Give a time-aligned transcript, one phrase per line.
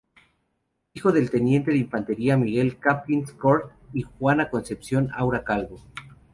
[0.95, 5.79] Hijo del teniente de Infantería Miguel Campins Cort y Juana Concepción Aura Calvo.